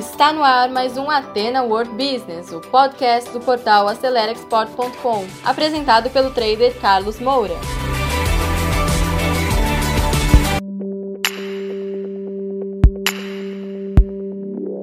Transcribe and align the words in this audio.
Está 0.00 0.32
no 0.32 0.42
ar 0.42 0.70
mais 0.70 0.96
um 0.96 1.10
Atena 1.10 1.62
World 1.62 1.90
Business, 1.90 2.50
o 2.52 2.58
podcast 2.58 3.30
do 3.32 3.38
portal 3.38 3.86
AceleraExport.com, 3.86 5.26
apresentado 5.44 6.08
pelo 6.08 6.30
trader 6.30 6.74
Carlos 6.80 7.20
Moura. 7.20 7.52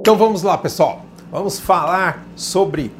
Então 0.01 0.15
vamos 0.15 0.43
lá, 0.43 0.55
pessoal. 0.55 1.03
Vamos 1.31 1.59
falar 1.59 2.23
sobre 2.35 2.91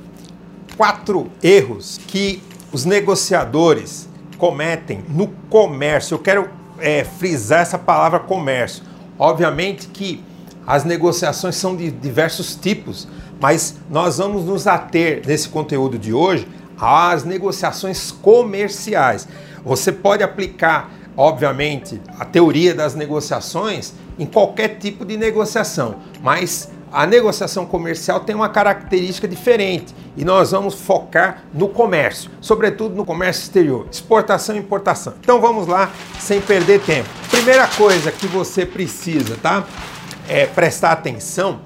quatro 0.76 1.30
erros 1.44 2.00
que 2.08 2.42
os 2.74 2.84
negociadores 2.84 4.10
cometem 4.40 5.06
no 5.08 5.28
comércio. 5.52 6.16
Eu 6.16 6.20
quero 6.20 6.50
é, 6.80 7.04
frisar 7.04 7.62
essa 7.62 7.78
palavra 7.78 8.20
comércio. 8.20 8.84
Obviamente 9.20 9.88
que 9.90 10.26
as 10.68 10.84
negociações 10.84 11.56
são 11.56 11.78
de 11.78 11.90
diversos 11.90 12.54
tipos, 12.54 13.08
mas 13.40 13.76
nós 13.90 14.18
vamos 14.18 14.44
nos 14.44 14.68
ater 14.68 15.22
nesse 15.26 15.48
conteúdo 15.48 15.98
de 15.98 16.12
hoje 16.12 16.46
às 16.78 17.24
negociações 17.24 18.12
comerciais. 18.12 19.28
Você 19.64 19.94
pode 19.94 20.24
aplicar, 20.24 20.92
obviamente, 21.16 22.02
a 22.20 22.26
teoria 22.26 22.76
das 22.76 22.96
negociações 22.96 23.94
em 24.20 24.26
qualquer 24.26 24.78
tipo 24.78 25.06
de 25.06 25.16
negociação, 25.16 25.96
mas 26.22 26.70
a 26.92 27.06
negociação 27.06 27.66
comercial 27.66 28.20
tem 28.22 28.36
uma 28.36 28.50
característica 28.50 29.28
diferente 29.28 29.96
e 30.16 30.26
nós 30.26 30.52
vamos 30.52 30.76
focar 30.76 31.44
no 31.54 31.70
comércio, 31.70 32.30
sobretudo 32.42 32.96
no 32.96 33.06
comércio 33.06 33.44
exterior, 33.44 33.88
exportação 33.92 34.56
e 34.56 34.60
importação. 34.60 35.14
Então 35.22 35.40
vamos 35.40 35.68
lá, 35.68 35.92
sem 36.20 36.42
perder 36.42 36.82
tempo. 36.82 37.08
Primeira 37.30 37.68
coisa 37.68 38.12
que 38.12 38.28
você 38.28 38.66
precisa, 38.66 39.38
tá? 39.42 39.66
É 40.28 40.46
prestar 40.46 40.92
atenção 40.92 41.62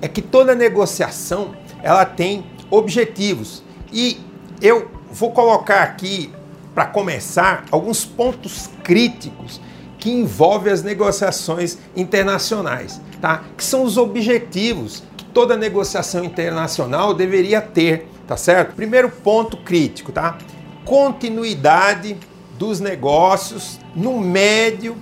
é 0.00 0.08
que 0.08 0.20
toda 0.20 0.54
negociação 0.54 1.54
ela 1.82 2.04
tem 2.04 2.44
objetivos 2.70 3.62
e 3.92 4.20
eu 4.60 4.90
vou 5.10 5.32
colocar 5.32 5.82
aqui 5.82 6.32
para 6.74 6.86
começar 6.86 7.64
alguns 7.70 8.04
pontos 8.04 8.68
críticos 8.82 9.60
que 9.98 10.10
envolvem 10.10 10.72
as 10.72 10.82
negociações 10.82 11.78
internacionais 11.94 13.00
tá? 13.20 13.42
que 13.56 13.64
são 13.64 13.82
os 13.82 13.96
objetivos 13.96 15.02
que 15.16 15.24
toda 15.24 15.56
negociação 15.56 16.24
internacional 16.24 17.14
deveria 17.14 17.60
ter, 17.60 18.08
tá 18.26 18.36
certo? 18.36 18.74
Primeiro 18.74 19.10
ponto 19.10 19.56
crítico, 19.56 20.12
tá? 20.12 20.38
Continuidade 20.84 22.16
dos 22.58 22.80
negócios 22.80 23.80
no 23.94 24.20
médio 24.20 24.96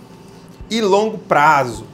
e 0.70 0.80
longo 0.80 1.18
prazo. 1.18 1.86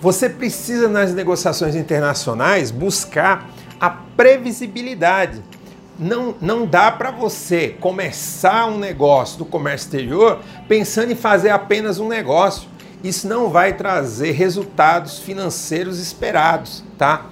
Você 0.00 0.28
precisa 0.28 0.88
nas 0.88 1.12
negociações 1.14 1.74
internacionais 1.74 2.70
buscar 2.70 3.50
a 3.80 3.90
previsibilidade. 3.90 5.42
Não, 5.98 6.34
não 6.40 6.66
dá 6.66 6.92
para 6.92 7.10
você 7.10 7.70
começar 7.80 8.66
um 8.66 8.78
negócio 8.78 9.38
do 9.38 9.44
comércio 9.46 9.86
exterior 9.86 10.40
pensando 10.68 11.10
em 11.12 11.16
fazer 11.16 11.48
apenas 11.48 11.98
um 11.98 12.06
negócio 12.06 12.68
isso 13.02 13.28
não 13.28 13.50
vai 13.50 13.74
trazer 13.74 14.32
resultados 14.32 15.18
financeiros 15.18 15.98
esperados, 15.98 16.82
tá? 16.96 17.26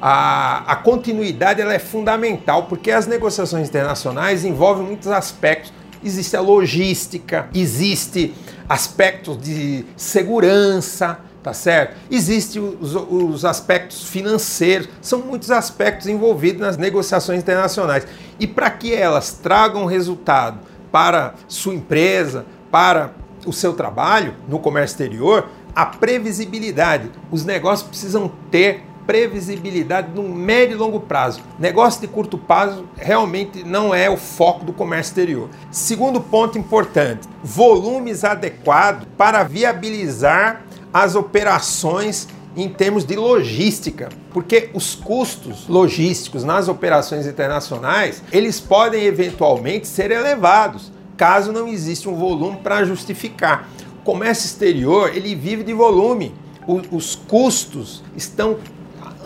A, 0.00 0.72
a 0.72 0.76
continuidade 0.76 1.60
ela 1.60 1.74
é 1.74 1.78
fundamental 1.78 2.64
porque 2.64 2.90
as 2.90 3.06
negociações 3.06 3.68
internacionais 3.68 4.44
envolvem 4.44 4.86
muitos 4.86 5.08
aspectos. 5.08 5.72
Existe 6.04 6.36
a 6.36 6.40
logística, 6.40 7.48
existe 7.52 8.32
aspectos 8.68 9.36
de 9.38 9.84
segurança, 9.96 11.18
tá 11.48 11.54
certo? 11.54 11.96
Existem 12.10 12.60
os, 12.60 12.94
os, 12.94 13.42
aspectos 13.42 14.04
financeiros, 14.04 14.86
são 15.00 15.20
muitos 15.20 15.50
aspectos 15.50 16.06
envolvidos 16.06 16.60
nas 16.60 16.76
negociações 16.76 17.40
internacionais. 17.40 18.06
E 18.38 18.46
para 18.46 18.70
que 18.70 18.94
elas 18.94 19.32
tragam 19.32 19.86
resultado 19.86 20.58
para 20.92 21.34
sua 21.48 21.72
empresa, 21.72 22.44
para 22.70 23.12
o 23.46 23.52
seu 23.52 23.72
trabalho 23.72 24.34
no 24.46 24.58
comércio 24.58 24.92
exterior, 24.94 25.48
a 25.74 25.86
previsibilidade. 25.86 27.10
Os 27.30 27.46
negócios 27.46 27.88
precisam 27.88 28.30
ter 28.50 28.82
previsibilidade 29.06 30.10
no 30.14 30.28
médio 30.28 30.74
e 30.74 30.78
longo 30.78 31.00
prazo. 31.00 31.40
Negócio 31.58 32.02
de 32.02 32.08
curto 32.08 32.36
prazo 32.36 32.84
realmente 32.94 33.64
não 33.64 33.94
é 33.94 34.10
o 34.10 34.18
foco 34.18 34.66
do 34.66 34.72
comércio 34.74 35.12
exterior. 35.12 35.48
Segundo 35.70 36.20
ponto 36.20 36.58
importante: 36.58 37.26
volumes 37.42 38.22
adequados 38.22 39.08
para 39.16 39.44
viabilizar 39.44 40.67
as 40.92 41.14
operações 41.14 42.28
em 42.56 42.68
termos 42.68 43.04
de 43.04 43.14
logística, 43.14 44.08
porque 44.32 44.70
os 44.74 44.94
custos 44.94 45.68
logísticos 45.68 46.42
nas 46.42 46.68
operações 46.68 47.26
internacionais, 47.26 48.22
eles 48.32 48.58
podem 48.58 49.04
eventualmente 49.04 49.86
ser 49.86 50.10
elevados 50.10 50.90
caso 51.18 51.52
não 51.52 51.66
exista 51.66 52.08
um 52.08 52.14
volume 52.14 52.58
para 52.58 52.84
justificar. 52.84 53.68
O 54.00 54.04
comércio 54.04 54.46
exterior, 54.46 55.14
ele 55.14 55.34
vive 55.34 55.64
de 55.64 55.74
volume. 55.74 56.32
O, 56.66 56.96
os 56.96 57.16
custos 57.16 58.04
estão 58.16 58.56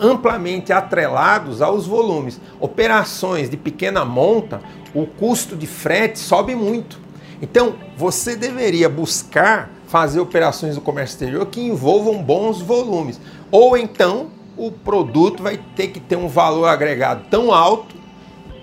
amplamente 0.01 0.73
atrelados 0.73 1.61
aos 1.61 1.85
volumes. 1.85 2.41
Operações 2.59 3.49
de 3.49 3.55
pequena 3.55 4.03
monta, 4.03 4.59
o 4.93 5.05
custo 5.05 5.55
de 5.55 5.67
frete 5.67 6.17
sobe 6.17 6.55
muito. 6.55 6.99
Então, 7.41 7.75
você 7.95 8.35
deveria 8.35 8.89
buscar 8.89 9.69
fazer 9.93 10.19
operações 10.19 10.73
do 10.73 10.81
comércio 10.81 11.13
exterior 11.13 11.45
que 11.45 11.61
envolvam 11.61 12.23
bons 12.23 12.59
volumes. 12.59 13.21
Ou 13.51 13.77
então, 13.77 14.31
o 14.57 14.71
produto 14.71 15.43
vai 15.43 15.59
ter 15.75 15.89
que 15.89 15.99
ter 15.99 16.15
um 16.15 16.27
valor 16.27 16.65
agregado 16.65 17.25
tão 17.29 17.53
alto 17.53 17.95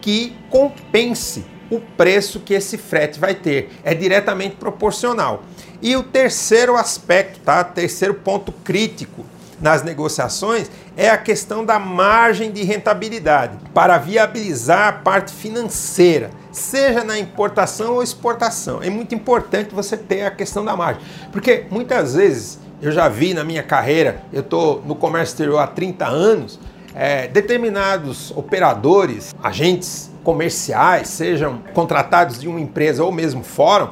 que 0.01 0.37
compense 0.51 1.47
o 1.71 1.79
preço 1.79 2.41
que 2.41 2.53
esse 2.53 2.77
frete 2.77 3.21
vai 3.21 3.33
ter. 3.33 3.71
É 3.85 3.95
diretamente 3.95 4.57
proporcional. 4.57 5.45
E 5.81 5.95
o 5.95 6.03
terceiro 6.03 6.75
aspecto, 6.75 7.39
tá? 7.39 7.63
Terceiro 7.63 8.15
ponto 8.15 8.51
crítico 8.51 9.25
nas 9.61 9.83
negociações 9.83 10.71
é 10.97 11.11
a 11.11 11.19
questão 11.19 11.65
da 11.65 11.79
margem 11.79 12.51
de 12.51 12.63
rentabilidade 12.63 13.59
para 13.75 13.99
viabilizar 13.99 14.89
a 14.89 14.93
parte 14.93 15.33
financeira, 15.33 16.31
seja 16.51 17.05
na 17.05 17.19
importação 17.19 17.95
ou 17.95 18.03
exportação. 18.03 18.83
É 18.83 18.91
muito 18.91 19.15
importante 19.15 19.75
você 19.75 19.97
ter 19.97 20.23
a 20.23 20.31
questão 20.31 20.65
da 20.65 20.77
margem, 20.77 21.03
porque 21.31 21.67
muitas 21.71 22.15
vezes 22.15 22.59
eu 22.83 22.91
já 22.91 23.09
vi 23.09 23.35
na 23.35 23.45
minha 23.45 23.63
carreira, 23.63 24.23
eu 24.33 24.41
estou 24.41 24.83
no 24.87 24.95
comércio 24.95 25.35
exterior 25.35 25.59
há 25.59 25.67
30 25.67 26.07
anos, 26.07 26.59
é, 26.95 27.29
determinados 27.29 28.33
operadores, 28.33 29.35
agentes 29.43 30.11
comerciais, 30.25 31.09
sejam 31.09 31.61
contratados 31.73 32.41
de 32.41 32.49
uma 32.49 32.61
empresa 32.61 33.05
ou 33.05 33.13
mesmo 33.13 33.45
fórum, 33.45 33.91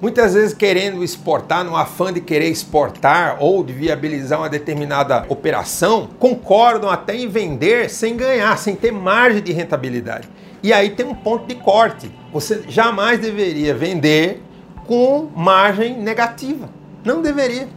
muitas 0.00 0.34
vezes 0.34 0.54
querendo 0.54 1.02
exportar, 1.02 1.64
no 1.64 1.76
afã 1.76 2.12
de 2.12 2.20
querer 2.20 2.48
exportar 2.48 3.36
ou 3.40 3.62
de 3.64 3.72
viabilizar 3.72 4.38
uma 4.38 4.48
determinada 4.48 5.24
operação, 5.28 6.08
concordam 6.18 6.90
até 6.90 7.16
em 7.16 7.28
vender 7.28 7.90
sem 7.90 8.16
ganhar, 8.16 8.56
sem 8.58 8.74
ter 8.74 8.92
margem 8.92 9.42
de 9.42 9.52
rentabilidade. 9.52 10.28
E 10.62 10.72
aí 10.72 10.90
tem 10.90 11.06
um 11.06 11.14
ponto 11.14 11.46
de 11.46 11.54
corte. 11.54 12.10
Você 12.32 12.64
jamais 12.68 13.20
deveria 13.20 13.74
vender 13.74 14.42
com 14.86 15.28
margem 15.34 15.98
negativa. 15.98 16.68
Não 17.04 17.22
deveria. 17.22 17.68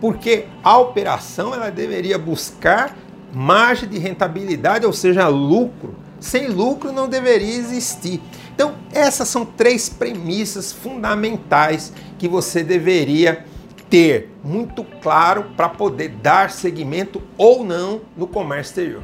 Porque 0.00 0.46
a 0.62 0.78
operação 0.78 1.54
ela 1.54 1.70
deveria 1.70 2.18
buscar 2.18 2.96
margem 3.32 3.88
de 3.88 3.98
rentabilidade, 3.98 4.86
ou 4.86 4.92
seja, 4.92 5.28
lucro 5.28 5.94
sem 6.20 6.48
lucro 6.48 6.92
não 6.92 7.08
deveria 7.08 7.56
existir. 7.56 8.20
Então, 8.54 8.74
essas 8.92 9.28
são 9.28 9.44
três 9.44 9.88
premissas 9.88 10.70
fundamentais 10.70 11.92
que 12.18 12.28
você 12.28 12.62
deveria 12.62 13.44
ter 13.88 14.30
muito 14.44 14.84
claro 15.02 15.46
para 15.56 15.68
poder 15.68 16.10
dar 16.10 16.50
seguimento 16.50 17.20
ou 17.36 17.64
não 17.64 18.02
no 18.16 18.26
comércio 18.26 18.70
exterior. 18.70 19.02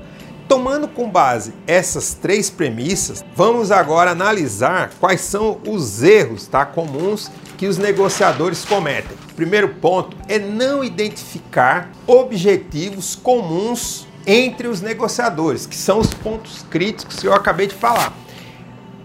Tomando 0.49 0.87
com 0.87 1.11
base 1.11 1.53
essas 1.67 2.15
três 2.15 2.49
premissas, 2.49 3.25
vamos 3.35 3.73
agora 3.73 4.13
analisar 4.13 4.93
quais 5.01 5.23
são 5.23 5.59
os 5.67 6.05
erros 6.05 6.47
tá, 6.47 6.65
comuns 6.65 7.29
que 7.59 7.67
os 7.67 7.79
negociadores 7.79 8.65
cometem. 8.65 9.17
primeiro 9.35 9.69
ponto 9.81 10.17
é 10.29 10.39
não 10.39 10.85
identificar 10.85 11.91
objetivos 12.07 13.17
comuns 13.17 14.07
entre 14.27 14.67
os 14.67 14.81
negociadores, 14.81 15.67
que 15.67 15.77
são 15.77 15.99
os 16.01 16.13
pontos 16.13 16.65
críticos 16.69 17.21
que 17.21 17.27
eu 17.27 17.33
acabei 17.33 17.67
de 17.67 17.75
falar. 17.75 18.13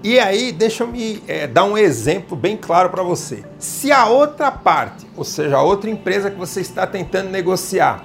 E 0.03 0.17
aí, 0.19 0.51
deixa 0.51 0.83
eu 0.83 0.87
me 0.87 1.21
é, 1.27 1.45
dar 1.45 1.63
um 1.63 1.77
exemplo 1.77 2.35
bem 2.35 2.57
claro 2.57 2.89
para 2.89 3.03
você. 3.03 3.43
Se 3.59 3.91
a 3.91 4.07
outra 4.07 4.51
parte, 4.51 5.05
ou 5.15 5.23
seja, 5.23 5.57
a 5.57 5.61
outra 5.61 5.91
empresa 5.91 6.31
que 6.31 6.37
você 6.37 6.59
está 6.59 6.87
tentando 6.87 7.29
negociar, 7.29 8.03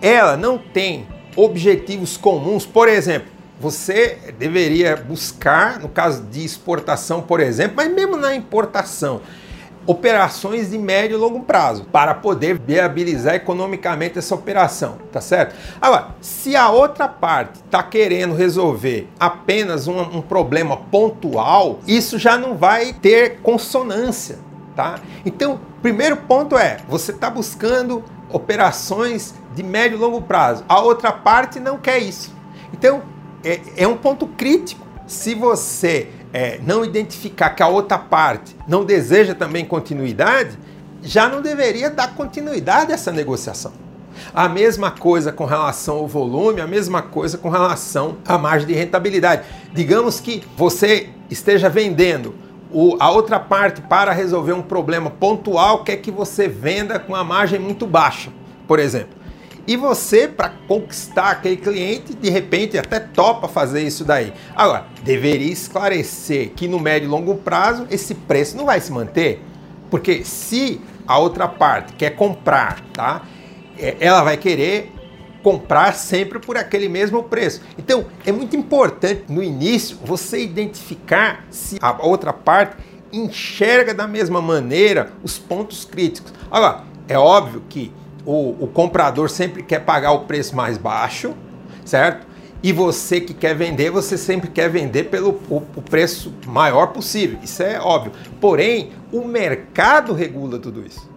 ela 0.00 0.36
não 0.36 0.56
tem 0.56 1.08
objetivos 1.34 2.16
comuns, 2.16 2.64
por 2.64 2.88
exemplo, 2.88 3.28
você 3.58 4.34
deveria 4.38 4.96
buscar, 4.96 5.80
no 5.80 5.88
caso 5.88 6.22
de 6.22 6.44
exportação, 6.44 7.20
por 7.20 7.40
exemplo, 7.40 7.74
mas 7.76 7.92
mesmo 7.92 8.16
na 8.16 8.34
importação, 8.34 9.20
operações 9.86 10.70
de 10.70 10.78
médio 10.78 11.16
e 11.16 11.20
longo 11.20 11.40
prazo 11.40 11.84
para 11.84 12.14
poder 12.14 12.58
viabilizar 12.58 13.34
economicamente 13.34 14.18
essa 14.18 14.34
operação, 14.34 14.98
tá 15.10 15.20
certo? 15.20 15.54
Agora, 15.80 16.08
se 16.20 16.54
a 16.54 16.70
outra 16.70 17.08
parte 17.08 17.60
está 17.64 17.82
querendo 17.82 18.34
resolver 18.34 19.08
apenas 19.18 19.88
um, 19.88 19.98
um 20.00 20.22
problema 20.22 20.76
pontual, 20.76 21.80
isso 21.86 22.18
já 22.18 22.36
não 22.36 22.56
vai 22.56 22.92
ter 22.92 23.38
consonância, 23.40 24.38
tá? 24.76 25.00
Então, 25.24 25.60
primeiro 25.82 26.16
ponto 26.16 26.56
é, 26.56 26.78
você 26.88 27.12
está 27.12 27.30
buscando 27.30 28.04
operações 28.32 29.34
de 29.54 29.62
médio 29.62 29.96
e 29.96 30.00
longo 30.00 30.22
prazo. 30.22 30.64
A 30.68 30.80
outra 30.80 31.12
parte 31.12 31.58
não 31.58 31.78
quer 31.78 31.98
isso. 31.98 32.34
Então, 32.72 33.02
é, 33.44 33.60
é 33.76 33.88
um 33.88 33.96
ponto 33.96 34.26
crítico. 34.26 34.86
Se 35.06 35.34
você 35.34 36.08
é, 36.32 36.60
não 36.64 36.84
identificar 36.84 37.50
que 37.50 37.62
a 37.62 37.68
outra 37.68 37.98
parte 37.98 38.56
não 38.66 38.84
deseja 38.84 39.34
também 39.34 39.64
continuidade, 39.64 40.58
já 41.02 41.28
não 41.28 41.40
deveria 41.40 41.90
dar 41.90 42.14
continuidade 42.14 42.92
a 42.92 42.94
essa 42.94 43.10
negociação. 43.10 43.72
A 44.34 44.48
mesma 44.48 44.90
coisa 44.90 45.32
com 45.32 45.44
relação 45.44 45.96
ao 45.96 46.06
volume, 46.06 46.60
a 46.60 46.66
mesma 46.66 47.00
coisa 47.00 47.38
com 47.38 47.48
relação 47.48 48.18
à 48.26 48.36
margem 48.36 48.68
de 48.68 48.74
rentabilidade. 48.74 49.42
Digamos 49.72 50.20
que 50.20 50.42
você 50.56 51.08
esteja 51.30 51.68
vendendo 51.68 52.34
o, 52.72 52.96
a 53.00 53.10
outra 53.10 53.40
parte 53.40 53.80
para 53.80 54.12
resolver 54.12 54.52
um 54.52 54.62
problema 54.62 55.10
pontual, 55.10 55.82
quer 55.84 55.96
que 55.96 56.10
você 56.10 56.46
venda 56.46 56.98
com 56.98 57.14
a 57.14 57.24
margem 57.24 57.58
muito 57.58 57.86
baixa, 57.86 58.30
por 58.68 58.78
exemplo. 58.78 59.19
E 59.66 59.76
você, 59.76 60.26
para 60.26 60.50
conquistar 60.66 61.30
aquele 61.30 61.56
cliente, 61.56 62.14
de 62.14 62.30
repente 62.30 62.78
até 62.78 63.00
topa 63.00 63.48
fazer 63.48 63.82
isso 63.82 64.04
daí. 64.04 64.32
Agora, 64.54 64.86
deveria 65.02 65.52
esclarecer 65.52 66.50
que 66.50 66.66
no 66.66 66.78
médio 66.78 67.06
e 67.06 67.10
longo 67.10 67.36
prazo 67.36 67.86
esse 67.90 68.14
preço 68.14 68.56
não 68.56 68.66
vai 68.66 68.80
se 68.80 68.92
manter. 68.92 69.42
Porque 69.90 70.24
se 70.24 70.80
a 71.06 71.18
outra 71.18 71.48
parte 71.48 71.92
quer 71.94 72.10
comprar, 72.10 72.80
tá? 72.92 73.22
É, 73.78 73.96
ela 74.00 74.22
vai 74.22 74.36
querer 74.36 74.92
comprar 75.42 75.94
sempre 75.94 76.38
por 76.38 76.56
aquele 76.56 76.88
mesmo 76.88 77.22
preço. 77.24 77.62
Então, 77.78 78.06
é 78.24 78.32
muito 78.32 78.54
importante 78.56 79.24
no 79.28 79.42
início 79.42 79.98
você 80.04 80.42
identificar 80.42 81.44
se 81.50 81.78
a 81.80 82.06
outra 82.06 82.32
parte 82.32 82.76
enxerga 83.12 83.92
da 83.92 84.06
mesma 84.06 84.40
maneira 84.40 85.12
os 85.22 85.38
pontos 85.38 85.84
críticos. 85.84 86.32
Agora, 86.50 86.84
é 87.08 87.18
óbvio 87.18 87.62
que 87.68 87.92
o, 88.24 88.64
o 88.64 88.66
comprador 88.66 89.30
sempre 89.30 89.62
quer 89.62 89.80
pagar 89.80 90.12
o 90.12 90.20
preço 90.20 90.54
mais 90.54 90.78
baixo, 90.78 91.34
certo? 91.84 92.26
E 92.62 92.72
você 92.72 93.20
que 93.20 93.32
quer 93.32 93.54
vender, 93.54 93.90
você 93.90 94.18
sempre 94.18 94.50
quer 94.50 94.68
vender 94.68 95.04
pelo 95.04 95.40
o, 95.48 95.62
o 95.74 95.82
preço 95.82 96.32
maior 96.46 96.88
possível. 96.88 97.38
Isso 97.42 97.62
é 97.62 97.80
óbvio. 97.80 98.12
Porém, 98.40 98.92
o 99.10 99.24
mercado 99.24 100.12
regula 100.12 100.58
tudo 100.58 100.84
isso. 100.86 101.09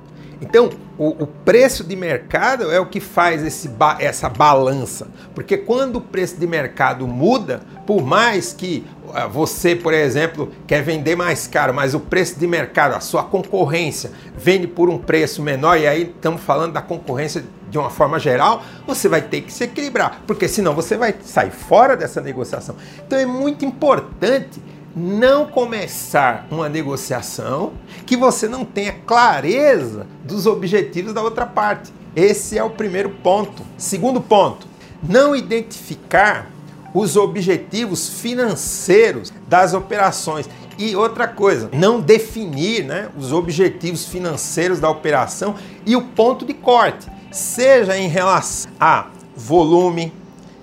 Então, 0.44 0.70
o, 0.98 1.24
o, 1.24 1.28
preço 1.28 1.86
de 1.86 1.96
mercado 1.96 2.70
é 2.70 2.78
o 2.78 2.86
que 2.86 3.00
faz 3.00 3.42
esse, 3.44 3.72
essa 4.00 4.28
balança. 4.28 5.08
Porque 5.34 5.58
quando 5.58 5.96
o 5.96 6.02
preço 6.02 6.36
de 6.36 6.46
mercado 6.46 7.08
muda, 7.08 7.62
por 7.88 8.04
mais 8.04 8.52
que 8.52 8.86
ah, 9.14 9.26
você, 9.26 9.74
por 9.74 9.94
exemplo, 9.94 10.52
quer 10.68 10.84
vender 10.84 11.16
mais 11.16 11.48
caro, 11.48 11.74
mas 11.74 11.94
o 11.94 12.00
preço 12.00 12.38
de 12.38 12.46
mercado, 12.46 12.94
a 12.94 13.00
sua 13.00 13.24
concorrência, 13.24 14.12
vende 14.38 14.68
por 14.68 14.90
um 14.90 14.98
preço 14.98 15.42
menor, 15.42 15.80
e 15.80 15.88
aí 15.88 16.14
estamos 16.14 16.42
falando 16.42 16.74
da 16.74 16.82
concorrência 16.82 17.44
de 17.70 17.78
uma 17.78 17.90
forma 17.90 18.20
geral, 18.20 18.62
você 18.86 19.08
vai 19.08 19.22
ter 19.22 19.42
que 19.42 19.52
se 19.52 19.64
equilibrar, 19.64 20.22
porque 20.28 20.48
senão 20.48 20.76
você 20.76 20.98
vai 20.98 21.16
sair 21.24 21.52
fora 21.52 21.96
dessa 21.96 22.20
negociação. 22.20 22.76
Então 23.08 23.18
é 23.18 23.26
muito 23.26 23.64
importante 23.64 24.62
não 24.96 25.46
começar 25.46 26.48
uma 26.52 26.70
negociação 26.70 27.74
que 28.06 28.16
você 28.16 28.48
não 28.48 28.64
tenha 28.64 28.94
clareza 29.06 30.06
dos 30.24 30.46
objetivos 30.46 31.14
da 31.14 31.22
outra 31.22 31.46
parte. 31.46 31.92
Esse 32.16 32.58
é 32.58 32.64
o 32.64 32.70
primeiro 32.70 33.10
ponto. 33.10 33.64
Segundo 33.78 34.22
ponto, 34.22 34.68
não 35.02 35.36
identificar 35.36 36.50
os 36.94 37.18
objetivos 37.18 38.08
financeiros 38.08 39.34
das 39.48 39.74
operações. 39.74 40.48
E 40.78 40.96
outra 40.96 41.28
coisa, 41.28 41.70
não 41.74 42.00
definir 42.00 42.84
né, 42.84 43.10
os 43.18 43.32
objetivos 43.32 44.06
financeiros 44.06 44.80
da 44.80 44.90
operação 44.90 45.56
e 45.86 45.96
o 45.96 46.02
ponto 46.02 46.46
de 46.46 46.54
corte, 46.54 47.08
seja 47.32 47.98
em 47.98 48.08
relação 48.08 48.72
a 48.80 49.08
volume, 49.36 50.14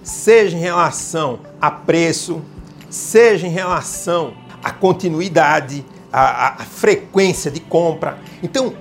seja 0.03 0.56
em 0.56 0.61
relação 0.61 1.41
a 1.61 1.71
preço, 1.71 2.43
seja 2.91 3.47
em 3.47 3.51
relação 3.51 4.35
à 4.63 4.71
continuidade, 4.71 5.87
à, 6.13 6.63
à 6.63 6.65
frequência 6.65 7.51
de 7.51 7.61
compra. 7.61 8.19
Então, 8.43 8.75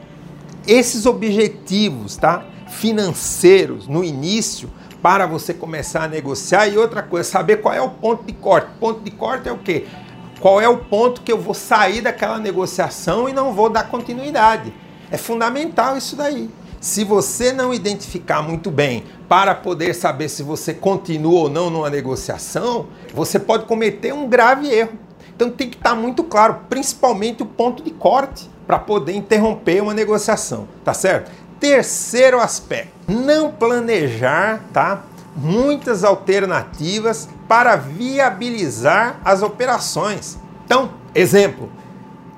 esses 0.68 1.06
objetivos 1.06 2.18
tá, 2.18 2.44
financeiros 2.68 3.88
no 3.88 4.04
início 4.04 4.70
para 5.02 5.26
você 5.26 5.54
começar 5.54 6.04
a 6.04 6.08
negociar 6.08 6.68
e 6.68 6.78
outra 6.78 7.02
coisa, 7.02 7.30
saber 7.30 7.58
qual 7.58 7.74
é 7.74 7.82
o 7.82 7.90
ponto 7.90 8.24
de 8.24 8.34
corte. 8.34 8.68
Ponto 8.80 9.02
de 9.02 9.12
corte 9.12 9.48
é 9.48 9.52
o 9.52 9.58
quê? 9.58 9.86
Qual 10.40 10.60
é 10.60 10.68
o 10.68 10.78
ponto 10.78 11.22
que 11.22 11.32
eu 11.32 11.40
vou 11.40 11.54
sair 11.54 12.02
daquela 12.02 12.38
negociação 12.38 13.30
e 13.30 13.34
não 13.34 13.54
vou 13.54 13.70
dar 13.70 13.90
continuidade? 13.90 14.74
É 15.12 15.18
fundamental 15.18 15.98
isso 15.98 16.16
daí. 16.16 16.50
Se 16.80 17.04
você 17.04 17.52
não 17.52 17.74
identificar 17.74 18.42
muito 18.42 18.72
bem 18.72 19.04
para 19.30 19.54
poder 19.54 19.94
saber 19.94 20.28
se 20.28 20.42
você 20.42 20.74
continua 20.74 21.42
ou 21.42 21.50
não 21.50 21.70
numa 21.70 21.90
negociação, 21.90 22.88
você 23.14 23.38
pode 23.38 23.66
cometer 23.66 24.12
um 24.12 24.28
grave 24.28 24.68
erro. 24.68 24.94
Então 25.36 25.52
tem 25.52 25.70
que 25.70 25.78
estar 25.78 25.94
muito 25.96 26.24
claro, 26.24 26.62
principalmente 26.68 27.44
o 27.44 27.46
ponto 27.46 27.84
de 27.84 27.92
corte, 27.92 28.50
para 28.66 28.80
poder 28.80 29.14
interromper 29.14 29.82
uma 29.82 29.94
negociação, 29.94 30.68
tá 30.84 30.94
certo? 30.94 31.32
Terceiro 31.60 32.40
aspecto, 32.40 32.92
não 33.08 33.52
planejar, 33.52 34.64
tá? 34.74 35.04
Muitas 35.36 36.04
alternativas 36.04 37.30
para 37.48 37.76
viabilizar 37.76 39.20
as 39.24 39.44
operações. 39.44 40.38
Então, 40.66 40.92
exemplo, 41.14 41.70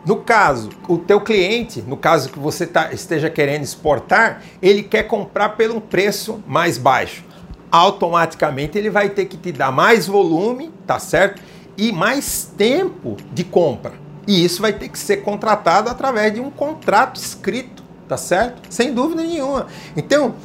no 0.05 0.17
caso, 0.17 0.69
o 0.87 0.97
teu 0.97 1.21
cliente, 1.21 1.81
no 1.81 1.95
caso 1.95 2.29
que 2.29 2.39
você 2.39 2.65
tá, 2.65 2.91
esteja 2.91 3.29
querendo 3.29 3.63
exportar, 3.63 4.41
ele 4.61 4.81
quer 4.81 5.03
comprar 5.03 5.49
pelo 5.49 5.79
preço 5.79 6.43
mais 6.47 6.77
baixo. 6.77 7.23
Automaticamente 7.71 8.77
ele 8.77 8.89
vai 8.89 9.09
ter 9.09 9.25
que 9.25 9.37
te 9.37 9.51
dar 9.51 9.71
mais 9.71 10.07
volume, 10.07 10.71
tá 10.87 10.97
certo? 10.97 11.41
E 11.77 11.91
mais 11.91 12.51
tempo 12.57 13.15
de 13.31 13.43
compra. 13.43 13.93
E 14.27 14.43
isso 14.43 14.61
vai 14.61 14.73
ter 14.73 14.89
que 14.89 14.97
ser 14.97 15.17
contratado 15.17 15.89
através 15.89 16.33
de 16.33 16.39
um 16.39 16.49
contrato 16.49 17.19
escrito, 17.19 17.83
tá 18.07 18.17
certo? 18.17 18.61
Sem 18.73 18.93
dúvida 18.93 19.23
nenhuma. 19.23 19.67
Então, 19.95 20.35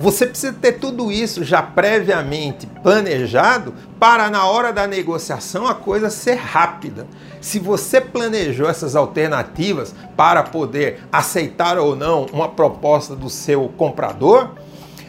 você 0.00 0.26
precisa 0.26 0.54
ter 0.54 0.72
tudo 0.78 1.12
isso 1.12 1.44
já 1.44 1.60
previamente 1.60 2.66
planejado 2.82 3.74
para 3.98 4.30
na 4.30 4.46
hora 4.46 4.72
da 4.72 4.86
negociação 4.86 5.66
a 5.66 5.74
coisa 5.74 6.08
ser 6.08 6.36
rápida. 6.36 7.06
Se 7.38 7.58
você 7.58 8.00
planejou 8.00 8.66
essas 8.66 8.96
alternativas 8.96 9.94
para 10.16 10.42
poder 10.42 11.02
aceitar 11.12 11.76
ou 11.76 11.94
não 11.94 12.24
uma 12.32 12.48
proposta 12.48 13.14
do 13.14 13.28
seu 13.28 13.68
comprador, 13.76 14.52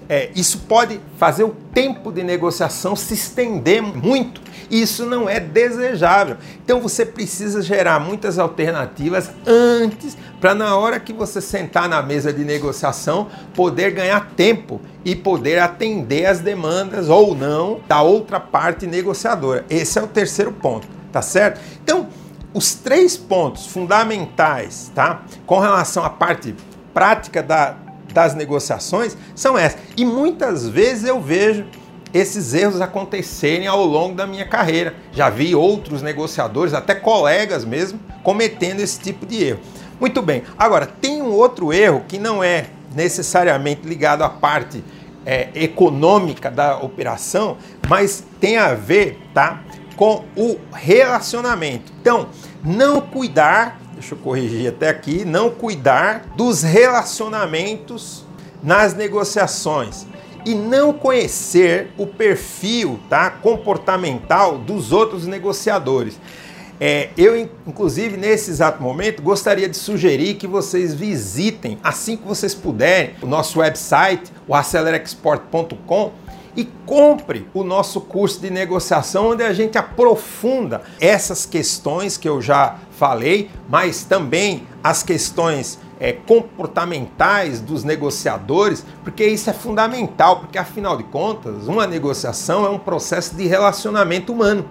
é, 0.09 0.29
isso 0.35 0.57
pode 0.67 0.99
fazer 1.17 1.45
o 1.45 1.55
tempo 1.73 2.11
de 2.11 2.21
negociação 2.21 2.93
se 2.93 3.13
estender 3.13 3.81
muito. 3.81 4.41
Isso 4.71 5.05
não 5.05 5.29
é 5.29 5.37
desejável. 5.37 6.37
Então 6.63 6.79
você 6.79 7.05
precisa 7.05 7.61
gerar 7.61 7.99
muitas 7.99 8.39
alternativas 8.39 9.29
antes, 9.45 10.17
para 10.39 10.55
na 10.55 10.77
hora 10.77 10.97
que 10.97 11.11
você 11.11 11.41
sentar 11.41 11.89
na 11.89 12.01
mesa 12.01 12.31
de 12.31 12.45
negociação, 12.45 13.27
poder 13.53 13.91
ganhar 13.91 14.31
tempo 14.35 14.79
e 15.03 15.13
poder 15.13 15.59
atender 15.59 16.25
as 16.25 16.39
demandas 16.39 17.09
ou 17.09 17.35
não 17.35 17.81
da 17.85 18.01
outra 18.01 18.39
parte 18.39 18.87
negociadora. 18.87 19.65
Esse 19.69 19.99
é 19.99 20.01
o 20.01 20.07
terceiro 20.07 20.53
ponto, 20.53 20.87
tá 21.11 21.21
certo? 21.21 21.59
Então, 21.83 22.07
os 22.53 22.73
três 22.73 23.17
pontos 23.17 23.67
fundamentais, 23.67 24.89
tá? 24.95 25.23
Com 25.45 25.59
relação 25.59 26.03
à 26.03 26.09
parte 26.09 26.55
prática 26.93 27.43
da, 27.43 27.75
das 28.13 28.33
negociações 28.35 29.17
são 29.35 29.57
essas. 29.57 29.79
E 29.97 30.05
muitas 30.05 30.67
vezes 30.67 31.05
eu 31.05 31.21
vejo 31.21 31.65
esses 32.13 32.53
erros 32.53 32.81
acontecerem 32.81 33.67
ao 33.67 33.83
longo 33.85 34.15
da 34.15 34.27
minha 34.27 34.45
carreira. 34.45 34.95
Já 35.11 35.29
vi 35.29 35.55
outros 35.55 36.01
negociadores, 36.01 36.73
até 36.73 36.95
colegas 36.95 37.65
mesmo, 37.65 37.99
cometendo 38.23 38.79
esse 38.79 38.99
tipo 38.99 39.25
de 39.25 39.43
erro. 39.43 39.59
Muito 39.99 40.21
bem. 40.21 40.43
Agora, 40.57 40.85
tem 40.85 41.21
um 41.21 41.31
outro 41.31 41.71
erro 41.71 42.03
que 42.07 42.17
não 42.17 42.43
é 42.43 42.67
necessariamente 42.93 43.87
ligado 43.87 44.23
à 44.23 44.29
parte 44.29 44.83
é, 45.25 45.49
econômica 45.53 46.49
da 46.49 46.77
operação, 46.77 47.57
mas 47.87 48.23
tem 48.39 48.57
a 48.57 48.73
ver, 48.73 49.19
tá, 49.33 49.61
com 49.95 50.25
o 50.35 50.57
relacionamento. 50.73 51.93
Então, 52.01 52.27
não 52.63 53.01
cuidar 53.01 53.81
deixa 54.01 54.15
eu 54.15 54.17
corrigir 54.17 54.67
até 54.67 54.89
aqui, 54.89 55.23
não 55.23 55.51
cuidar 55.51 56.25
dos 56.35 56.63
relacionamentos 56.63 58.25
nas 58.63 58.95
negociações 58.95 60.07
e 60.45 60.53
não 60.55 60.93
conhecer 60.93 61.89
o 61.97 62.05
perfil 62.05 62.99
tá, 63.09 63.29
comportamental 63.29 64.57
dos 64.57 64.91
outros 64.91 65.27
negociadores. 65.27 66.19
É, 66.83 67.09
eu, 67.15 67.37
inclusive, 67.67 68.17
nesse 68.17 68.49
exato 68.49 68.81
momento, 68.81 69.21
gostaria 69.21 69.69
de 69.69 69.77
sugerir 69.77 70.33
que 70.33 70.47
vocês 70.47 70.95
visitem, 70.95 71.77
assim 71.83 72.17
que 72.17 72.27
vocês 72.27 72.55
puderem, 72.55 73.13
o 73.21 73.27
nosso 73.27 73.59
website, 73.59 74.31
o 74.47 74.55
acelerexport.com, 74.55 76.11
e 76.55 76.65
compre 76.85 77.47
o 77.53 77.63
nosso 77.63 78.01
curso 78.01 78.41
de 78.41 78.49
negociação, 78.49 79.29
onde 79.29 79.43
a 79.43 79.53
gente 79.53 79.77
aprofunda 79.77 80.81
essas 80.99 81.45
questões 81.45 82.17
que 82.17 82.27
eu 82.27 82.41
já 82.41 82.77
falei, 82.97 83.49
mas 83.69 84.03
também 84.03 84.67
as 84.83 85.03
questões 85.03 85.79
é, 86.01 86.11
comportamentais 86.11 87.61
dos 87.61 87.83
negociadores, 87.83 88.83
porque 89.03 89.23
isso 89.23 89.51
é 89.51 89.53
fundamental, 89.53 90.39
porque 90.39 90.57
afinal 90.57 90.97
de 90.97 91.03
contas, 91.03 91.67
uma 91.67 91.85
negociação 91.85 92.65
é 92.65 92.69
um 92.69 92.79
processo 92.79 93.35
de 93.35 93.45
relacionamento 93.45 94.33
humano. 94.33 94.65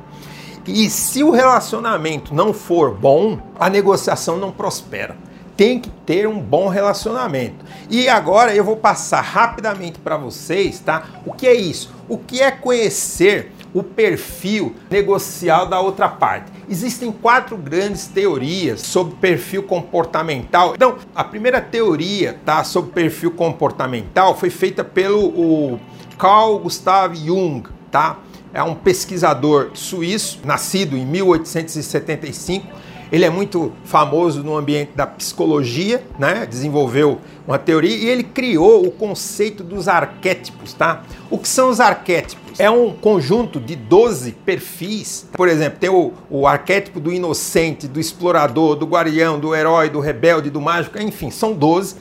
E 0.66 0.90
se 0.90 1.22
o 1.22 1.30
relacionamento 1.30 2.34
não 2.34 2.52
for 2.52 2.92
bom, 2.92 3.38
a 3.58 3.70
negociação 3.70 4.36
não 4.36 4.50
prospera 4.50 5.16
tem 5.56 5.78
que 5.78 5.90
ter 5.90 6.26
um 6.26 6.40
bom 6.40 6.68
relacionamento. 6.68 7.62
E 7.90 8.08
agora 8.08 8.54
eu 8.54 8.64
vou 8.64 8.78
passar 8.78 9.20
rapidamente 9.20 9.98
para 9.98 10.16
vocês, 10.16 10.80
tá? 10.80 11.04
O 11.26 11.34
que 11.34 11.46
é 11.46 11.52
isso? 11.54 11.92
O 12.08 12.16
que 12.16 12.40
é 12.40 12.50
conhecer 12.50 13.52
o 13.72 13.82
perfil 13.82 14.74
negocial 14.90 15.66
da 15.66 15.80
outra 15.80 16.08
parte? 16.08 16.50
Existem 16.68 17.10
quatro 17.12 17.56
grandes 17.56 18.06
teorias 18.06 18.80
sobre 18.80 19.14
perfil 19.16 19.62
comportamental. 19.62 20.74
Então, 20.74 20.96
a 21.14 21.24
primeira 21.24 21.60
teoria, 21.60 22.38
tá, 22.44 22.64
sobre 22.64 22.92
perfil 22.92 23.30
comportamental 23.30 24.36
foi 24.36 24.50
feita 24.50 24.82
pelo 24.82 25.28
o 25.28 25.80
Carl 26.18 26.58
Gustav 26.58 27.14
Jung, 27.14 27.62
tá? 27.90 28.18
É 28.52 28.62
um 28.62 28.74
pesquisador 28.74 29.70
suíço, 29.74 30.40
nascido 30.44 30.96
em 30.96 31.06
1875 31.06 32.89
ele 33.12 33.24
é 33.24 33.30
muito 33.30 33.72
famoso 33.84 34.42
no 34.42 34.56
ambiente 34.56 34.92
da 34.94 35.06
psicologia, 35.06 36.02
né? 36.18 36.46
Desenvolveu 36.46 37.20
uma 37.46 37.58
teoria 37.58 37.96
e 37.96 38.08
ele 38.08 38.22
criou 38.22 38.86
o 38.86 38.90
conceito 38.90 39.64
dos 39.64 39.88
arquétipos, 39.88 40.72
tá? 40.72 41.02
O 41.28 41.36
que 41.36 41.48
são 41.48 41.70
os 41.70 41.80
arquétipos? 41.80 42.60
É 42.60 42.70
um 42.70 42.90
conjunto 42.92 43.58
de 43.58 43.74
12 43.74 44.32
perfis. 44.32 45.26
Por 45.32 45.48
exemplo, 45.48 45.78
tem 45.80 45.90
o, 45.90 46.12
o 46.30 46.46
arquétipo 46.46 47.00
do 47.00 47.12
inocente, 47.12 47.88
do 47.88 47.98
explorador, 47.98 48.76
do 48.76 48.86
guardião, 48.86 49.40
do 49.40 49.54
herói, 49.54 49.88
do 49.88 49.98
rebelde, 49.98 50.50
do 50.50 50.60
mágico, 50.60 51.00
enfim, 51.00 51.30
são 51.30 51.52
12. 51.52 51.96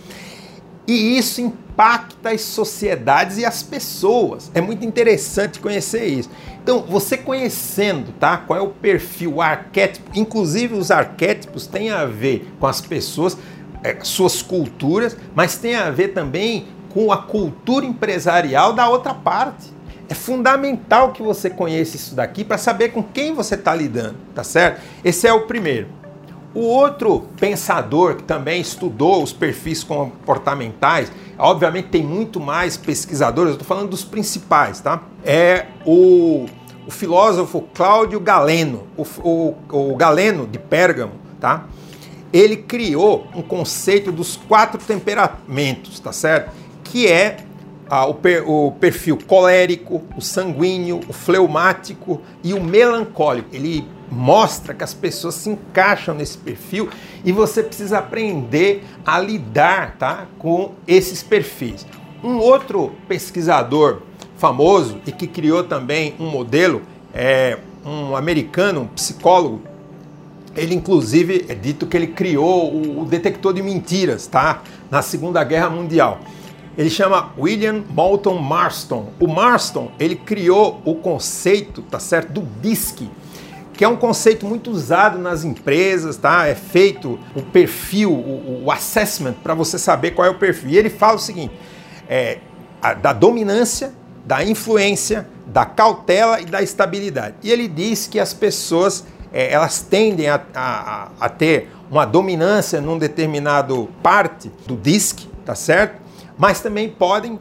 E 0.87 1.17
isso 1.17 1.53
impacta 1.79 2.31
as 2.31 2.41
sociedades 2.41 3.37
e 3.37 3.45
as 3.45 3.63
pessoas. 3.63 4.51
É 4.53 4.59
muito 4.59 4.85
interessante 4.85 5.61
conhecer 5.61 6.05
isso. 6.05 6.29
Então, 6.61 6.81
você 6.81 7.17
conhecendo, 7.17 8.11
tá? 8.19 8.35
Qual 8.35 8.59
é 8.59 8.61
o 8.61 8.67
perfil, 8.67 9.35
o 9.35 9.41
arquétipo, 9.41 10.11
inclusive 10.13 10.75
os 10.75 10.91
arquétipos 10.91 11.65
têm 11.65 11.89
a 11.89 12.05
ver 12.05 12.51
com 12.59 12.67
as 12.67 12.81
pessoas, 12.81 13.37
é, 13.81 13.95
suas 14.03 14.41
culturas, 14.41 15.15
mas 15.33 15.55
tem 15.55 15.75
a 15.75 15.89
ver 15.89 16.09
também 16.09 16.67
com 16.89 17.13
a 17.13 17.17
cultura 17.17 17.85
empresarial 17.85 18.73
da 18.73 18.89
outra 18.89 19.13
parte. 19.13 19.71
É 20.09 20.13
fundamental 20.13 21.13
que 21.13 21.21
você 21.21 21.49
conheça 21.49 21.95
isso 21.95 22.13
daqui 22.13 22.43
para 22.43 22.57
saber 22.57 22.89
com 22.89 23.01
quem 23.01 23.33
você 23.33 23.55
está 23.55 23.73
lidando, 23.73 24.17
tá 24.35 24.43
certo? 24.43 24.81
Esse 25.03 25.27
é 25.27 25.31
o 25.31 25.47
primeiro. 25.47 25.98
O 26.53 26.61
outro 26.61 27.27
pensador 27.39 28.15
que 28.15 28.23
também 28.23 28.59
estudou 28.59 29.21
os 29.21 29.31
perfis 29.31 29.83
comportamentais, 29.83 31.11
obviamente 31.37 31.89
tem 31.89 32.03
muito 32.03 32.39
mais 32.39 32.75
pesquisadores, 32.75 33.49
eu 33.49 33.53
estou 33.53 33.67
falando 33.67 33.89
dos 33.89 34.03
principais, 34.03 34.79
tá? 34.79 35.03
É 35.23 35.67
o, 35.85 36.47
o 36.87 36.91
filósofo 36.91 37.61
Cláudio 37.73 38.19
Galeno, 38.19 38.87
o, 38.97 39.03
o, 39.23 39.55
o 39.91 39.95
Galeno 39.95 40.47
de 40.47 40.57
Pérgamo, 40.57 41.13
tá? 41.39 41.65
Ele 42.33 42.57
criou 42.57 43.27
um 43.35 43.43
conceito 43.43 44.11
dos 44.11 44.35
quatro 44.35 44.81
temperamentos, 44.83 45.99
tá 45.99 46.11
certo? 46.11 46.51
Que 46.83 47.07
é 47.07 47.37
ah, 47.87 48.05
o, 48.07 48.15
per, 48.15 48.49
o, 48.49 48.71
perfil 48.71 49.19
colérico, 49.27 50.01
o 50.15 50.21
sanguíneo, 50.21 50.99
o 51.07 51.13
fleumático 51.13 52.21
e 52.43 52.53
o 52.53 52.63
melancólico. 52.63 53.49
Ele 53.51 53.87
mostra 54.11 54.73
que 54.73 54.83
as 54.83 54.93
pessoas 54.93 55.35
se 55.35 55.49
encaixam 55.49 56.15
nesse 56.15 56.37
perfil 56.37 56.89
e 57.23 57.31
você 57.31 57.61
precisa 57.61 57.99
aprender 57.99 58.83
a 59.05 59.19
lidar 59.19 59.95
tá, 59.97 60.27
com 60.37 60.73
esses 60.87 61.21
perfis. 61.21 61.85
Um 62.23 62.37
outro 62.37 62.93
pesquisador 63.07 64.01
famoso 64.37 64.99
e 65.05 65.11
que 65.11 65.27
criou 65.27 65.63
também 65.63 66.15
um 66.19 66.29
modelo 66.29 66.81
é 67.13 67.57
um 67.85 68.15
americano, 68.15 68.81
um 68.81 68.87
psicólogo. 68.87 69.61
Ele 70.55 70.75
inclusive 70.75 71.45
é 71.47 71.55
dito 71.55 71.85
que 71.85 71.95
ele 71.95 72.07
criou 72.07 72.73
o, 72.73 73.01
o 73.01 73.05
detector 73.05 73.53
de 73.53 73.61
mentiras, 73.61 74.27
tá? 74.27 74.63
Na 74.89 75.01
Segunda 75.01 75.43
Guerra 75.43 75.69
Mundial. 75.69 76.19
Ele 76.77 76.89
chama 76.89 77.31
William 77.37 77.83
Moulton 77.89 78.37
Marston. 78.37 79.09
O 79.19 79.27
Marston, 79.27 79.91
ele 79.99 80.15
criou 80.15 80.81
o 80.85 80.95
conceito, 80.95 81.81
tá 81.81 81.99
certo, 81.99 82.31
do 82.31 82.41
DISC, 82.61 83.09
que 83.79 83.85
é 83.85 83.87
um 83.87 83.95
conceito 83.95 84.45
muito 84.45 84.69
usado 84.69 85.17
nas 85.17 85.45
empresas, 85.45 86.17
tá? 86.17 86.45
É 86.47 86.53
feito 86.53 87.17
o 87.33 87.41
perfil, 87.41 88.11
o, 88.11 88.65
o 88.65 88.71
assessment 88.73 89.35
para 89.41 89.53
você 89.53 89.79
saber 89.79 90.11
qual 90.11 90.27
é 90.27 90.29
o 90.29 90.37
perfil. 90.37 90.71
E 90.71 90.77
ele 90.77 90.89
fala 90.89 91.15
o 91.15 91.17
seguinte: 91.17 91.53
é, 92.09 92.39
a, 92.81 92.93
da 92.93 93.13
dominância, 93.13 93.93
da 94.25 94.43
influência, 94.43 95.29
da 95.47 95.65
cautela 95.65 96.41
e 96.41 96.45
da 96.45 96.61
estabilidade. 96.61 97.35
E 97.41 97.49
ele 97.49 97.69
diz 97.69 98.05
que 98.05 98.19
as 98.19 98.33
pessoas 98.33 99.05
é, 99.31 99.49
elas 99.49 99.79
tendem 99.79 100.27
a, 100.27 100.41
a, 100.53 101.11
a 101.17 101.29
ter 101.29 101.69
uma 101.89 102.03
dominância 102.03 102.81
num 102.81 102.97
determinado 102.97 103.87
parte 104.03 104.51
do 104.67 104.75
DISC, 104.75 105.25
tá 105.45 105.55
certo? 105.55 106.01
Mas 106.37 106.59
também 106.59 106.89
podem 106.89 107.39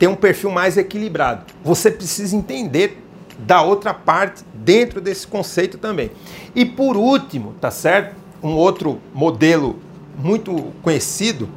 ter 0.00 0.08
um 0.08 0.16
perfil 0.16 0.50
mais 0.50 0.76
equilibrado. 0.76 1.44
Você 1.62 1.92
precisa 1.92 2.34
entender 2.34 3.05
da 3.38 3.62
outra 3.62 3.92
parte 3.92 4.44
dentro 4.54 5.00
desse 5.00 5.26
conceito 5.26 5.78
também. 5.78 6.10
E 6.54 6.64
por 6.64 6.96
último, 6.96 7.54
tá 7.60 7.70
certo? 7.70 8.16
Um 8.42 8.54
outro 8.54 9.00
modelo 9.14 9.78
muito 10.18 10.72
conhecido 10.82 11.48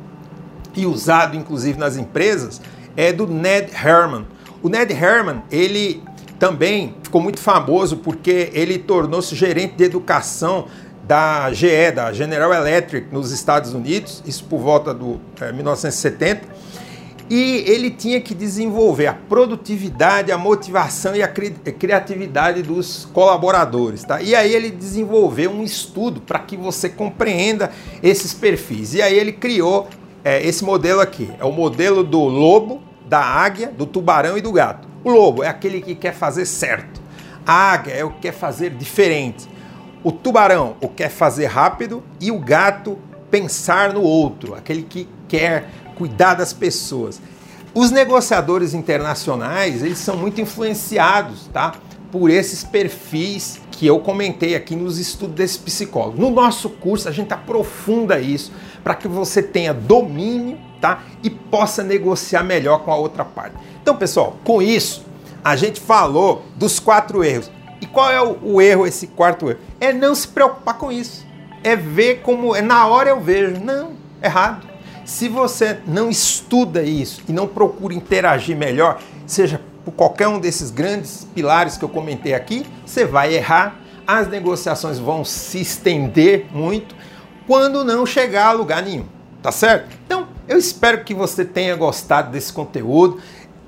e 0.75 0.85
usado 0.85 1.35
inclusive 1.35 1.79
nas 1.79 1.97
empresas 1.97 2.61
é 2.95 3.13
do 3.13 3.27
Ned 3.27 3.71
Herman. 3.73 4.25
O 4.61 4.69
Ned 4.69 4.91
Herman, 4.93 5.41
ele 5.49 6.03
também 6.37 6.95
ficou 7.03 7.21
muito 7.21 7.39
famoso 7.39 7.97
porque 7.97 8.49
ele 8.53 8.77
tornou-se 8.77 9.35
gerente 9.35 9.75
de 9.75 9.83
educação 9.83 10.67
da 11.07 11.51
GE, 11.51 11.91
da 11.95 12.13
General 12.13 12.53
Electric, 12.53 13.11
nos 13.11 13.31
Estados 13.31 13.73
Unidos, 13.73 14.21
isso 14.25 14.43
por 14.43 14.59
volta 14.59 14.93
do 14.93 15.19
é, 15.41 15.51
1970 15.51 16.47
e 17.29 17.63
ele 17.67 17.91
tinha 17.91 18.19
que 18.19 18.33
desenvolver 18.33 19.05
a 19.05 19.13
produtividade, 19.13 20.31
a 20.31 20.37
motivação 20.37 21.15
e 21.15 21.21
a 21.21 21.27
cri 21.27 21.51
criatividade 21.51 22.63
dos 22.63 23.07
colaboradores. 23.13 24.03
Tá? 24.03 24.19
E 24.19 24.33
aí 24.33 24.51
ele 24.53 24.71
desenvolveu 24.71 25.51
um 25.51 25.63
estudo 25.63 26.21
para 26.21 26.39
que 26.39 26.57
você 26.57 26.89
compreenda 26.89 27.71
esses 28.01 28.33
perfis. 28.33 28.95
E 28.95 29.01
aí 29.01 29.17
ele 29.17 29.31
criou 29.31 29.87
é, 30.23 30.41
esse 30.45 30.63
modelo 30.63 31.01
aqui. 31.01 31.29
É 31.39 31.45
o 31.45 31.51
modelo 31.51 32.03
do 32.03 32.23
lobo, 32.23 32.81
da 33.07 33.19
águia, 33.19 33.67
do 33.67 33.85
tubarão 33.85 34.35
e 34.35 34.41
do 34.41 34.51
gato. 34.51 34.87
O 35.03 35.11
lobo 35.11 35.43
é 35.43 35.47
aquele 35.47 35.81
que 35.81 35.93
quer 35.93 36.13
fazer 36.13 36.45
certo. 36.45 36.99
A 37.45 37.73
águia 37.73 37.93
é 37.93 38.03
o 38.03 38.09
que 38.09 38.21
quer 38.21 38.33
fazer 38.33 38.71
diferente. 38.71 39.47
O 40.03 40.11
tubarão, 40.11 40.75
o 40.81 40.87
que 40.87 40.95
quer 40.95 41.09
fazer 41.09 41.45
rápido. 41.45 42.03
E 42.19 42.31
o 42.31 42.39
gato, 42.39 42.97
pensar 43.29 43.93
no 43.93 44.01
outro, 44.01 44.55
aquele 44.55 44.83
que 44.83 45.07
quer 45.27 45.69
cuidar 45.95 46.33
das 46.33 46.53
pessoas. 46.53 47.21
Os 47.73 47.91
negociadores 47.91 48.73
internacionais, 48.73 49.83
eles 49.83 49.99
são 49.99 50.17
muito 50.17 50.41
influenciados, 50.41 51.47
tá? 51.53 51.75
Por 52.11 52.29
esses 52.29 52.63
perfis 52.63 53.61
que 53.71 53.85
eu 53.85 53.99
comentei 53.99 54.55
aqui 54.55 54.75
nos 54.75 54.97
estudos 54.97 55.35
desse 55.35 55.59
psicólogo. 55.59 56.19
No 56.19 56.29
nosso 56.29 56.69
curso 56.69 57.07
a 57.07 57.11
gente 57.11 57.33
aprofunda 57.33 58.19
isso 58.19 58.51
para 58.83 58.95
que 58.95 59.07
você 59.07 59.43
tenha 59.43 59.73
domínio, 59.73 60.57
tá? 60.81 61.03
E 61.23 61.29
possa 61.29 61.83
negociar 61.83 62.43
melhor 62.43 62.79
com 62.79 62.91
a 62.91 62.95
outra 62.95 63.23
parte. 63.23 63.55
Então, 63.81 63.95
pessoal, 63.95 64.37
com 64.43 64.61
isso 64.61 65.05
a 65.43 65.55
gente 65.55 65.79
falou 65.79 66.43
dos 66.55 66.79
quatro 66.79 67.23
erros. 67.23 67.51
E 67.81 67.85
qual 67.85 68.11
é 68.11 68.21
o, 68.21 68.37
o 68.43 68.61
erro, 68.61 68.85
esse 68.85 69.07
quarto 69.07 69.49
erro? 69.49 69.59
É 69.79 69.93
não 69.93 70.13
se 70.13 70.27
preocupar 70.27 70.77
com 70.77 70.91
isso. 70.91 71.25
É 71.63 71.75
ver 71.75 72.21
como. 72.21 72.55
É 72.55 72.61
na 72.61 72.87
hora 72.87 73.09
eu 73.09 73.19
vejo. 73.19 73.59
Não, 73.59 73.93
errado. 74.21 74.67
Se 75.05 75.27
você 75.27 75.79
não 75.87 76.09
estuda 76.09 76.83
isso 76.83 77.23
e 77.27 77.33
não 77.33 77.47
procura 77.47 77.93
interagir 77.93 78.55
melhor, 78.55 79.01
seja 79.25 79.59
por 79.83 79.91
qualquer 79.91 80.27
um 80.27 80.39
desses 80.39 80.69
grandes 80.69 81.27
pilares 81.33 81.77
que 81.77 81.83
eu 81.83 81.89
comentei 81.89 82.33
aqui, 82.33 82.65
você 82.85 83.05
vai 83.05 83.33
errar, 83.33 83.79
as 84.05 84.27
negociações 84.27 84.99
vão 84.99 85.25
se 85.25 85.59
estender 85.61 86.45
muito 86.51 86.95
quando 87.47 87.83
não 87.83 88.05
chegar 88.05 88.47
a 88.47 88.51
lugar 88.51 88.83
nenhum, 88.83 89.05
tá 89.41 89.51
certo? 89.51 89.89
Então, 90.05 90.27
eu 90.47 90.57
espero 90.57 91.03
que 91.03 91.13
você 91.15 91.43
tenha 91.43 91.75
gostado 91.75 92.31
desse 92.31 92.53
conteúdo. 92.53 93.19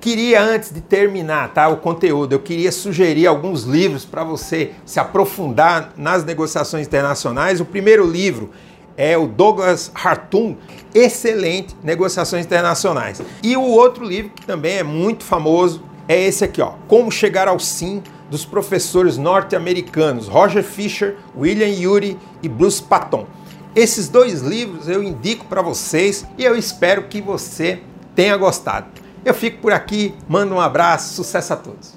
Queria 0.01 0.41
antes 0.41 0.71
de 0.71 0.81
terminar, 0.81 1.53
tá, 1.53 1.67
o 1.69 1.77
conteúdo, 1.77 2.33
eu 2.33 2.39
queria 2.39 2.71
sugerir 2.71 3.27
alguns 3.27 3.63
livros 3.63 4.03
para 4.03 4.23
você 4.23 4.71
se 4.83 4.99
aprofundar 4.99 5.93
nas 5.95 6.25
negociações 6.25 6.87
internacionais. 6.87 7.61
O 7.61 7.65
primeiro 7.65 8.05
livro 8.05 8.49
é 8.97 9.15
o 9.15 9.27
Douglas 9.27 9.91
Hartung, 9.93 10.57
excelente 10.93 11.75
negociações 11.83 12.45
internacionais. 12.45 13.21
E 13.43 13.55
o 13.55 13.61
outro 13.61 14.03
livro 14.03 14.31
que 14.31 14.45
também 14.45 14.79
é 14.79 14.83
muito 14.83 15.23
famoso 15.23 15.83
é 16.07 16.19
esse 16.19 16.43
aqui, 16.43 16.61
ó, 16.61 16.73
Como 16.87 17.11
chegar 17.11 17.47
ao 17.47 17.59
sim 17.59 18.01
dos 18.29 18.43
professores 18.43 19.17
norte-americanos 19.17 20.27
Roger 20.27 20.63
Fisher, 20.63 21.15
William 21.37 21.89
Ury 21.89 22.17
e 22.41 22.49
Bruce 22.49 22.81
Patton. 22.81 23.27
Esses 23.75 24.09
dois 24.09 24.41
livros 24.41 24.89
eu 24.89 25.03
indico 25.03 25.45
para 25.45 25.61
vocês 25.61 26.25
e 26.37 26.43
eu 26.43 26.57
espero 26.57 27.03
que 27.03 27.21
você 27.21 27.81
tenha 28.15 28.35
gostado. 28.35 28.87
Eu 29.23 29.35
fico 29.35 29.59
por 29.59 29.71
aqui, 29.71 30.15
mando 30.27 30.55
um 30.55 30.59
abraço, 30.59 31.13
sucesso 31.13 31.53
a 31.53 31.55
todos. 31.55 31.93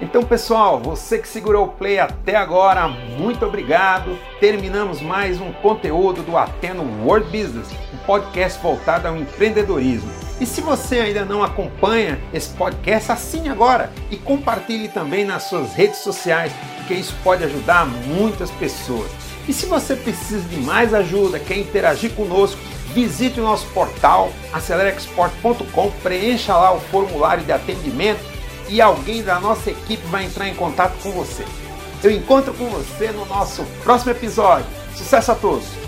Então, 0.00 0.22
pessoal, 0.22 0.78
você 0.78 1.18
que 1.18 1.26
segurou 1.26 1.64
o 1.64 1.68
play 1.68 1.98
até 1.98 2.36
agora, 2.36 2.86
muito 2.86 3.44
obrigado. 3.44 4.16
Terminamos 4.38 5.00
mais 5.00 5.40
um 5.40 5.52
conteúdo 5.54 6.22
do 6.22 6.36
Ateno 6.38 6.84
World 7.04 7.26
Business, 7.26 7.66
um 7.92 7.96
podcast 8.06 8.62
voltado 8.62 9.08
ao 9.08 9.16
empreendedorismo. 9.16 10.08
E 10.40 10.46
se 10.46 10.60
você 10.60 11.00
ainda 11.00 11.24
não 11.24 11.42
acompanha 11.42 12.20
esse 12.32 12.50
podcast, 12.50 13.10
assine 13.10 13.48
agora 13.48 13.90
e 14.08 14.16
compartilhe 14.16 14.88
também 14.88 15.24
nas 15.24 15.44
suas 15.44 15.72
redes 15.72 15.98
sociais, 15.98 16.52
porque 16.76 16.94
isso 16.94 17.16
pode 17.24 17.42
ajudar 17.42 17.86
muitas 17.86 18.52
pessoas. 18.52 19.10
E 19.48 19.52
se 19.52 19.66
você 19.66 19.96
precisa 19.96 20.48
de 20.48 20.58
mais 20.58 20.94
ajuda, 20.94 21.40
quer 21.40 21.58
interagir 21.58 22.12
conosco, 22.12 22.60
visite 22.94 23.40
o 23.40 23.42
nosso 23.42 23.66
portal 23.68 24.32
acelerexport.com, 24.52 25.90
preencha 26.02 26.56
lá 26.56 26.72
o 26.72 26.80
formulário 26.80 27.44
de 27.44 27.52
atendimento 27.52 28.20
e 28.68 28.80
alguém 28.80 29.22
da 29.22 29.40
nossa 29.40 29.70
equipe 29.70 30.06
vai 30.06 30.24
entrar 30.24 30.48
em 30.48 30.54
contato 30.54 30.94
com 31.02 31.10
você. 31.10 31.44
Eu 32.02 32.10
encontro 32.10 32.54
com 32.54 32.66
você 32.66 33.08
no 33.10 33.26
nosso 33.26 33.64
próximo 33.82 34.12
episódio. 34.12 34.66
Sucesso 34.94 35.32
a 35.32 35.34
todos! 35.34 35.83